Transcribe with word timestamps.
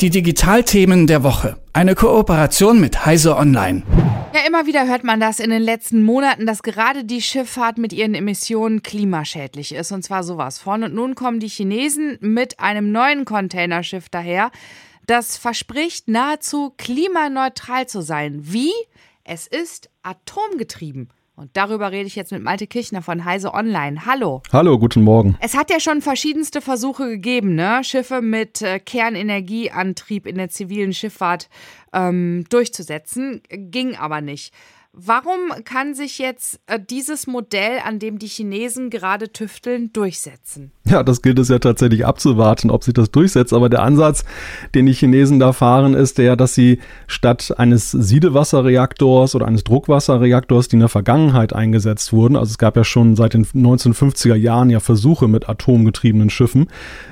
Die 0.00 0.10
Digitalthemen 0.10 1.06
der 1.06 1.22
Woche. 1.22 1.56
Eine 1.72 1.94
Kooperation 1.94 2.78
mit 2.78 3.06
Heise 3.06 3.34
Online. 3.34 3.82
Ja, 4.34 4.42
immer 4.46 4.66
wieder 4.66 4.86
hört 4.86 5.04
man 5.04 5.20
das 5.20 5.40
in 5.40 5.48
den 5.48 5.62
letzten 5.62 6.02
Monaten, 6.02 6.44
dass 6.44 6.62
gerade 6.62 7.04
die 7.04 7.22
Schifffahrt 7.22 7.78
mit 7.78 7.94
ihren 7.94 8.14
Emissionen 8.14 8.82
klimaschädlich 8.82 9.74
ist. 9.74 9.92
Und 9.92 10.02
zwar 10.02 10.22
sowas 10.22 10.58
von. 10.58 10.84
Und 10.84 10.94
nun 10.94 11.14
kommen 11.14 11.40
die 11.40 11.48
Chinesen 11.48 12.18
mit 12.20 12.60
einem 12.60 12.92
neuen 12.92 13.24
Containerschiff 13.24 14.10
daher, 14.10 14.50
das 15.06 15.38
verspricht, 15.38 16.08
nahezu 16.08 16.74
klimaneutral 16.76 17.86
zu 17.86 18.02
sein. 18.02 18.40
Wie? 18.42 18.72
Es 19.24 19.46
ist 19.46 19.88
atomgetrieben. 20.02 21.08
Und 21.36 21.50
darüber 21.52 21.92
rede 21.92 22.06
ich 22.06 22.16
jetzt 22.16 22.32
mit 22.32 22.42
Malte 22.42 22.66
Kirchner 22.66 23.02
von 23.02 23.26
Heise 23.26 23.52
Online. 23.52 24.06
Hallo. 24.06 24.40
Hallo, 24.54 24.78
guten 24.78 25.04
Morgen. 25.04 25.36
Es 25.40 25.54
hat 25.54 25.70
ja 25.70 25.80
schon 25.80 26.00
verschiedenste 26.00 26.62
Versuche 26.62 27.10
gegeben, 27.10 27.54
ne? 27.54 27.84
Schiffe 27.84 28.22
mit 28.22 28.62
äh, 28.62 28.78
Kernenergieantrieb 28.78 30.26
in 30.26 30.36
der 30.36 30.48
zivilen 30.48 30.94
Schifffahrt 30.94 31.50
ähm, 31.92 32.46
durchzusetzen. 32.48 33.42
Ging 33.50 33.96
aber 33.96 34.22
nicht. 34.22 34.54
Warum 34.92 35.52
kann 35.64 35.92
sich 35.94 36.18
jetzt 36.18 36.58
äh, 36.68 36.80
dieses 36.80 37.26
Modell, 37.26 37.80
an 37.84 37.98
dem 37.98 38.18
die 38.18 38.28
Chinesen 38.28 38.88
gerade 38.88 39.30
tüfteln, 39.30 39.92
durchsetzen? 39.92 40.72
Ja, 40.88 41.02
das 41.02 41.20
gilt 41.20 41.38
es 41.38 41.48
ja 41.48 41.58
tatsächlich 41.58 42.06
abzuwarten, 42.06 42.70
ob 42.70 42.84
sich 42.84 42.94
das 42.94 43.10
durchsetzt. 43.10 43.52
Aber 43.52 43.68
der 43.68 43.82
Ansatz, 43.82 44.24
den 44.74 44.86
die 44.86 44.92
Chinesen 44.92 45.40
da 45.40 45.52
fahren, 45.52 45.94
ist 45.94 46.18
der, 46.18 46.36
dass 46.36 46.54
sie 46.54 46.78
statt 47.08 47.52
eines 47.56 47.90
Siedewasserreaktors 47.90 49.34
oder 49.34 49.46
eines 49.46 49.64
Druckwasserreaktors, 49.64 50.68
die 50.68 50.76
in 50.76 50.80
der 50.80 50.88
Vergangenheit 50.88 51.52
eingesetzt 51.52 52.12
wurden, 52.12 52.36
also 52.36 52.50
es 52.50 52.58
gab 52.58 52.76
ja 52.76 52.84
schon 52.84 53.16
seit 53.16 53.34
den 53.34 53.44
1950er 53.44 54.36
Jahren 54.36 54.70
ja 54.70 54.78
Versuche 54.80 55.26
mit 55.26 55.48
atomgetriebenen 55.48 56.30
Schiffen, 56.30 56.68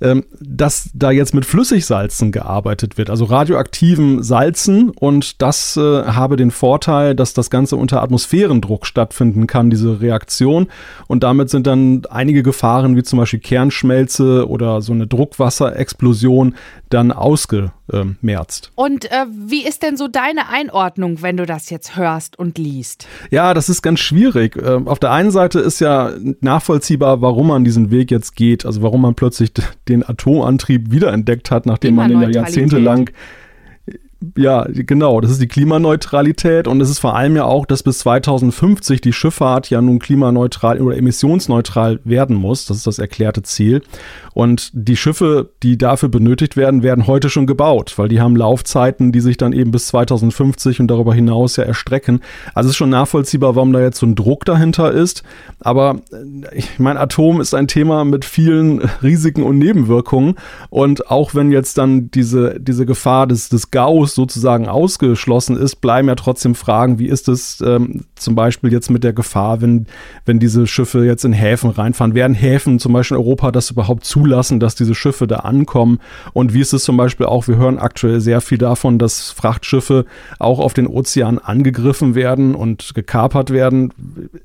ähm, 0.00 0.24
dass 0.40 0.90
da 0.94 1.10
jetzt 1.10 1.34
mit 1.34 1.44
Flüssigsalzen 1.44 2.32
gearbeitet 2.32 2.96
wird, 2.96 3.10
also 3.10 3.26
radioaktiven 3.26 4.22
Salzen. 4.22 4.90
Und 4.90 5.42
das 5.42 5.76
äh, 5.76 5.80
habe 6.04 6.36
den 6.36 6.50
Vorteil, 6.50 7.14
dass 7.14 7.34
das 7.34 7.50
Ganze 7.50 7.76
unter 7.76 8.02
Atmosphärendruck 8.02 8.86
stattfinden 8.86 9.46
kann, 9.46 9.68
diese 9.68 10.00
Reaktion. 10.00 10.68
Und 11.06 11.22
damit 11.22 11.50
sind 11.50 11.66
dann 11.66 12.02
einige 12.08 12.42
Gefahren, 12.42 12.96
wie 12.96 13.02
zum 13.02 13.18
Beispiel 13.18 13.40
Kern 13.40 13.57
Kernschmelze 13.58 14.48
oder 14.48 14.80
so 14.82 14.92
eine 14.92 15.08
Druckwasserexplosion 15.08 16.54
dann 16.90 17.10
ausgemerzt. 17.10 18.70
Und 18.76 19.10
äh, 19.10 19.26
wie 19.30 19.66
ist 19.66 19.82
denn 19.82 19.96
so 19.96 20.06
deine 20.06 20.48
Einordnung, 20.48 21.22
wenn 21.22 21.36
du 21.36 21.44
das 21.44 21.68
jetzt 21.68 21.96
hörst 21.96 22.38
und 22.38 22.56
liest? 22.56 23.08
Ja, 23.30 23.54
das 23.54 23.68
ist 23.68 23.82
ganz 23.82 23.98
schwierig. 23.98 24.56
Ähm, 24.56 24.86
auf 24.86 25.00
der 25.00 25.10
einen 25.10 25.32
Seite 25.32 25.58
ist 25.58 25.80
ja 25.80 26.12
nachvollziehbar, 26.40 27.20
warum 27.20 27.48
man 27.48 27.64
diesen 27.64 27.90
Weg 27.90 28.12
jetzt 28.12 28.36
geht, 28.36 28.64
also 28.64 28.80
warum 28.80 29.02
man 29.02 29.16
plötzlich 29.16 29.52
den 29.88 30.08
Atomantrieb 30.08 30.92
wiederentdeckt 30.92 31.50
hat, 31.50 31.66
nachdem 31.66 31.96
man 31.96 32.12
ihn 32.12 32.22
ja 32.22 32.28
jahrzehntelang 32.28 33.10
ja, 34.36 34.66
genau. 34.68 35.20
Das 35.20 35.30
ist 35.30 35.40
die 35.40 35.46
Klimaneutralität 35.46 36.66
und 36.66 36.80
es 36.80 36.90
ist 36.90 36.98
vor 36.98 37.14
allem 37.14 37.36
ja 37.36 37.44
auch, 37.44 37.66
dass 37.66 37.84
bis 37.84 37.98
2050 37.98 39.00
die 39.00 39.12
Schifffahrt 39.12 39.70
ja 39.70 39.80
nun 39.80 40.00
klimaneutral 40.00 40.80
oder 40.80 40.96
emissionsneutral 40.96 42.00
werden 42.02 42.34
muss. 42.34 42.66
Das 42.66 42.78
ist 42.78 42.86
das 42.88 42.98
erklärte 42.98 43.44
Ziel. 43.44 43.80
Und 44.34 44.70
die 44.72 44.96
Schiffe, 44.96 45.50
die 45.62 45.78
dafür 45.78 46.08
benötigt 46.08 46.56
werden, 46.56 46.82
werden 46.82 47.06
heute 47.06 47.30
schon 47.30 47.46
gebaut, 47.46 47.94
weil 47.96 48.08
die 48.08 48.20
haben 48.20 48.34
Laufzeiten, 48.34 49.12
die 49.12 49.20
sich 49.20 49.36
dann 49.36 49.52
eben 49.52 49.70
bis 49.70 49.86
2050 49.88 50.80
und 50.80 50.88
darüber 50.88 51.14
hinaus 51.14 51.54
ja 51.54 51.62
erstrecken. 51.62 52.20
Also 52.54 52.68
es 52.68 52.72
ist 52.72 52.76
schon 52.76 52.90
nachvollziehbar, 52.90 53.54
warum 53.54 53.72
da 53.72 53.80
jetzt 53.80 53.98
so 53.98 54.06
ein 54.06 54.16
Druck 54.16 54.44
dahinter 54.44 54.90
ist. 54.90 55.22
Aber 55.60 56.00
äh, 56.12 56.56
ich 56.58 56.80
meine, 56.80 56.98
Atom 56.98 57.40
ist 57.40 57.54
ein 57.54 57.68
Thema 57.68 58.04
mit 58.04 58.24
vielen 58.24 58.80
Risiken 59.00 59.44
und 59.44 59.58
Nebenwirkungen. 59.58 60.34
Und 60.70 61.08
auch 61.08 61.36
wenn 61.36 61.52
jetzt 61.52 61.78
dann 61.78 62.10
diese, 62.10 62.58
diese 62.58 62.84
Gefahr 62.84 63.28
des, 63.28 63.48
des 63.48 63.70
Gaus 63.70 64.07
Virus 64.08 64.14
sozusagen 64.14 64.68
ausgeschlossen 64.68 65.56
ist, 65.56 65.76
bleiben 65.76 66.08
ja 66.08 66.14
trotzdem 66.14 66.54
Fragen, 66.54 66.98
wie 66.98 67.06
ist 67.06 67.28
es 67.28 67.60
ähm, 67.60 68.04
zum 68.14 68.34
Beispiel 68.34 68.72
jetzt 68.72 68.90
mit 68.90 69.04
der 69.04 69.12
Gefahr, 69.12 69.60
wenn, 69.60 69.86
wenn 70.24 70.38
diese 70.38 70.66
Schiffe 70.66 71.04
jetzt 71.04 71.24
in 71.24 71.32
Häfen 71.32 71.70
reinfahren? 71.70 72.14
Werden 72.14 72.34
Häfen 72.34 72.78
zum 72.78 72.92
Beispiel 72.92 73.16
in 73.16 73.22
Europa 73.22 73.52
das 73.52 73.70
überhaupt 73.70 74.04
zulassen, 74.04 74.60
dass 74.60 74.74
diese 74.74 74.94
Schiffe 74.94 75.26
da 75.26 75.36
ankommen? 75.36 75.98
Und 76.32 76.54
wie 76.54 76.60
ist 76.60 76.72
es 76.72 76.84
zum 76.84 76.96
Beispiel 76.96 77.26
auch, 77.26 77.48
wir 77.48 77.56
hören 77.56 77.78
aktuell 77.78 78.20
sehr 78.20 78.40
viel 78.40 78.58
davon, 78.58 78.98
dass 78.98 79.30
Frachtschiffe 79.30 80.04
auch 80.38 80.58
auf 80.58 80.74
den 80.74 80.86
Ozean 80.86 81.38
angegriffen 81.38 82.14
werden 82.14 82.54
und 82.54 82.94
gekapert 82.94 83.50
werden. 83.50 83.92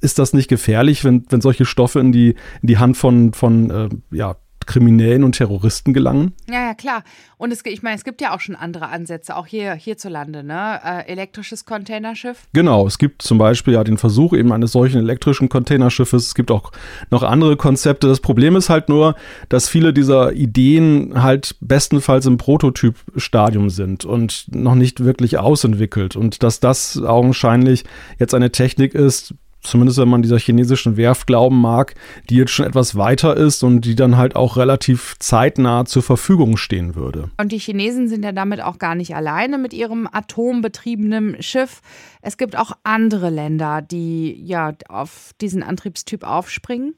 Ist 0.00 0.18
das 0.18 0.32
nicht 0.32 0.48
gefährlich, 0.48 1.04
wenn, 1.04 1.24
wenn 1.28 1.40
solche 1.40 1.64
Stoffe 1.64 2.00
in 2.00 2.12
die, 2.12 2.34
in 2.62 2.66
die 2.68 2.78
Hand 2.78 2.96
von, 2.96 3.32
von 3.32 3.70
äh, 3.70 3.88
ja, 4.10 4.36
Kriminellen 4.72 5.22
und 5.22 5.32
Terroristen 5.36 5.92
gelangen? 5.92 6.32
Ja, 6.48 6.68
ja, 6.68 6.74
klar. 6.74 7.04
Und 7.36 7.52
es, 7.52 7.62
ich 7.66 7.82
meine, 7.82 7.96
es 7.96 8.04
gibt 8.04 8.22
ja 8.22 8.34
auch 8.34 8.40
schon 8.40 8.56
andere 8.56 8.88
Ansätze, 8.88 9.36
auch 9.36 9.46
hier 9.46 9.74
hierzulande, 9.74 10.42
ne? 10.42 10.80
Äh, 10.82 11.12
elektrisches 11.12 11.66
Containerschiff. 11.66 12.48
Genau, 12.54 12.86
es 12.86 12.96
gibt 12.96 13.20
zum 13.20 13.36
Beispiel 13.36 13.74
ja 13.74 13.84
den 13.84 13.98
Versuch 13.98 14.32
eben 14.32 14.50
eines 14.50 14.72
solchen 14.72 14.98
elektrischen 14.98 15.50
Containerschiffes. 15.50 16.28
Es 16.28 16.34
gibt 16.34 16.50
auch 16.50 16.72
noch 17.10 17.22
andere 17.22 17.58
Konzepte. 17.58 18.06
Das 18.06 18.20
Problem 18.20 18.56
ist 18.56 18.70
halt 18.70 18.88
nur, 18.88 19.14
dass 19.50 19.68
viele 19.68 19.92
dieser 19.92 20.32
Ideen 20.32 21.22
halt 21.22 21.56
bestenfalls 21.60 22.24
im 22.24 22.38
Prototypstadium 22.38 23.68
sind 23.68 24.06
und 24.06 24.46
noch 24.54 24.74
nicht 24.74 25.04
wirklich 25.04 25.36
ausentwickelt. 25.38 26.16
Und 26.16 26.42
dass 26.42 26.60
das 26.60 26.98
augenscheinlich 27.02 27.84
jetzt 28.18 28.32
eine 28.34 28.52
Technik 28.52 28.94
ist, 28.94 29.34
zumindest 29.62 29.98
wenn 29.98 30.08
man 30.08 30.22
dieser 30.22 30.38
chinesischen 30.38 30.96
Werft 30.96 31.26
glauben 31.26 31.60
mag, 31.60 31.94
die 32.28 32.36
jetzt 32.36 32.50
schon 32.50 32.66
etwas 32.66 32.96
weiter 32.96 33.36
ist 33.36 33.62
und 33.62 33.82
die 33.82 33.94
dann 33.94 34.16
halt 34.16 34.36
auch 34.36 34.56
relativ 34.56 35.14
zeitnah 35.18 35.84
zur 35.84 36.02
Verfügung 36.02 36.56
stehen 36.56 36.94
würde. 36.94 37.30
Und 37.38 37.52
die 37.52 37.58
Chinesen 37.58 38.08
sind 38.08 38.24
ja 38.24 38.32
damit 38.32 38.62
auch 38.62 38.78
gar 38.78 38.94
nicht 38.94 39.14
alleine 39.14 39.58
mit 39.58 39.72
ihrem 39.72 40.08
atombetriebenen 40.10 41.42
Schiff. 41.42 41.80
Es 42.20 42.36
gibt 42.36 42.56
auch 42.56 42.72
andere 42.82 43.30
Länder, 43.30 43.82
die 43.82 44.42
ja 44.44 44.72
auf 44.88 45.32
diesen 45.40 45.62
Antriebstyp 45.62 46.24
aufspringen. 46.24 46.94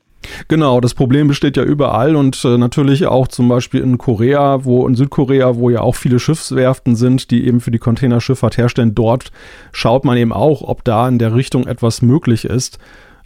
Genau, 0.48 0.80
das 0.80 0.94
Problem 0.94 1.28
besteht 1.28 1.56
ja 1.56 1.62
überall 1.62 2.16
und 2.16 2.44
äh, 2.44 2.58
natürlich 2.58 3.06
auch 3.06 3.28
zum 3.28 3.48
Beispiel 3.48 3.80
in 3.80 3.98
Korea, 3.98 4.64
wo 4.64 4.86
in 4.86 4.94
Südkorea, 4.94 5.56
wo 5.56 5.70
ja 5.70 5.80
auch 5.80 5.94
viele 5.94 6.18
Schiffswerften 6.18 6.96
sind, 6.96 7.30
die 7.30 7.46
eben 7.46 7.60
für 7.60 7.70
die 7.70 7.78
Containerschifffahrt 7.78 8.56
herstellen. 8.56 8.94
Dort 8.94 9.30
schaut 9.72 10.04
man 10.04 10.16
eben 10.16 10.32
auch, 10.32 10.62
ob 10.62 10.84
da 10.84 11.08
in 11.08 11.18
der 11.18 11.34
Richtung 11.34 11.66
etwas 11.66 12.02
möglich 12.02 12.44
ist. 12.44 12.78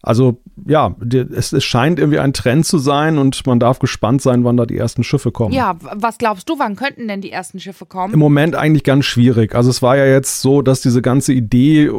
Also 0.03 0.41
ja, 0.66 0.94
es, 1.34 1.53
es, 1.53 1.64
scheint 1.64 1.98
irgendwie 1.98 2.19
ein 2.20 2.32
Trend 2.32 2.66
zu 2.66 2.78
sein 2.78 3.19
und 3.19 3.44
man 3.47 3.59
darf 3.59 3.78
gespannt 3.78 4.22
sein, 4.22 4.44
wann 4.44 4.56
da 4.56 4.64
die 4.64 4.76
ersten 4.76 5.03
Schiffe 5.03 5.32
kommen. 5.32 5.53
Ja, 5.53 5.76
was 5.81 6.19
glaubst 6.19 6.48
du, 6.48 6.59
wann 6.59 6.76
könnten 6.76 7.09
denn 7.09 7.20
die 7.20 7.32
ersten 7.32 7.59
Schiffe 7.59 7.86
kommen? 7.86 8.14
Im 8.14 8.20
Moment 8.20 8.54
eigentlich 8.54 8.84
ganz 8.84 9.06
schwierig. 9.06 9.54
Also 9.54 9.70
es 9.70 9.82
war 9.82 9.97
ja 9.97 10.06
jetzt 10.06 10.41
so, 10.41 10.62
dass 10.62 10.82
diese 10.82 11.03
ganze 11.03 11.32
Idee, 11.32 11.91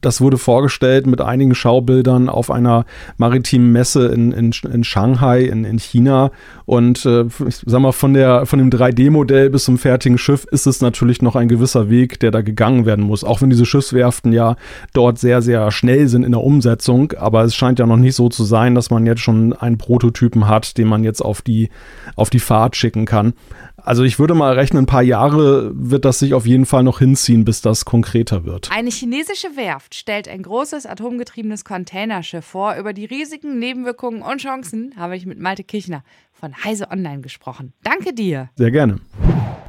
das 0.00 0.20
wurde 0.20 0.38
vorgestellt 0.38 1.06
mit 1.06 1.20
einigen 1.20 1.54
Schaubildern 1.54 2.28
auf 2.28 2.50
einer 2.50 2.84
maritimen 3.16 3.70
Messe 3.70 4.06
in, 4.08 4.32
in, 4.32 4.52
in 4.72 4.82
Shanghai, 4.82 5.42
in, 5.42 5.64
in 5.64 5.78
China. 5.78 6.32
Und 6.64 7.06
äh, 7.06 7.26
ich 7.46 7.62
sag 7.64 7.80
mal, 7.80 7.92
von, 7.92 8.14
der, 8.14 8.46
von 8.46 8.58
dem 8.58 8.70
3D-Modell 8.70 9.50
bis 9.50 9.64
zum 9.64 9.78
fertigen 9.78 10.18
Schiff 10.18 10.46
ist 10.50 10.66
es 10.66 10.80
natürlich 10.80 11.22
noch 11.22 11.36
ein 11.36 11.48
gewisser 11.48 11.90
Weg, 11.90 12.18
der 12.20 12.30
da 12.30 12.40
gegangen 12.40 12.86
werden 12.86 13.04
muss. 13.04 13.22
Auch 13.22 13.40
wenn 13.40 13.50
diese 13.50 13.66
Schiffswerften 13.66 14.32
ja 14.32 14.56
dort 14.94 15.18
sehr, 15.18 15.42
sehr 15.42 15.70
schnell 15.70 16.08
sind 16.08 16.24
in 16.24 16.32
der 16.32 16.42
Umsetzung. 16.42 17.12
Aber 17.12 17.35
aber 17.36 17.44
es 17.44 17.54
scheint 17.54 17.78
ja 17.78 17.86
noch 17.86 17.98
nicht 17.98 18.14
so 18.14 18.30
zu 18.30 18.44
sein, 18.44 18.74
dass 18.74 18.88
man 18.88 19.04
jetzt 19.04 19.20
schon 19.20 19.52
einen 19.52 19.76
Prototypen 19.76 20.48
hat, 20.48 20.78
den 20.78 20.88
man 20.88 21.04
jetzt 21.04 21.20
auf 21.20 21.42
die, 21.42 21.68
auf 22.14 22.30
die 22.30 22.38
Fahrt 22.38 22.76
schicken 22.76 23.04
kann. 23.04 23.34
Also 23.76 24.04
ich 24.04 24.18
würde 24.18 24.34
mal 24.34 24.54
rechnen, 24.54 24.84
ein 24.84 24.86
paar 24.86 25.02
Jahre 25.02 25.70
wird 25.74 26.06
das 26.06 26.18
sich 26.18 26.32
auf 26.32 26.46
jeden 26.46 26.64
Fall 26.64 26.82
noch 26.82 26.98
hinziehen, 26.98 27.44
bis 27.44 27.60
das 27.60 27.84
konkreter 27.84 28.46
wird. 28.46 28.70
Eine 28.72 28.88
chinesische 28.90 29.54
Werft 29.54 29.94
stellt 29.94 30.28
ein 30.28 30.42
großes 30.42 30.86
atomgetriebenes 30.86 31.66
Containerschiff 31.66 32.44
vor. 32.44 32.76
Über 32.76 32.94
die 32.94 33.04
Risiken, 33.04 33.58
Nebenwirkungen 33.58 34.22
und 34.22 34.40
Chancen 34.40 34.94
habe 34.96 35.14
ich 35.14 35.26
mit 35.26 35.38
Malte 35.38 35.62
Kirchner 35.62 36.02
von 36.32 36.54
Heise 36.64 36.90
Online 36.90 37.20
gesprochen. 37.20 37.74
Danke 37.82 38.14
dir. 38.14 38.48
Sehr 38.56 38.70
gerne. 38.70 38.98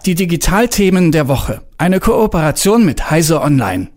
Die 0.05 0.15
Digitalthemen 0.15 1.11
der 1.11 1.27
Woche. 1.27 1.63
Eine 1.77 1.99
Kooperation 1.99 2.85
mit 2.85 3.11
Heise 3.11 3.41
Online. 3.41 3.89